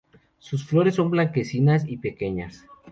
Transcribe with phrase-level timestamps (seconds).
[0.39, 2.65] Sus flores son blanquecinas y pequeñas.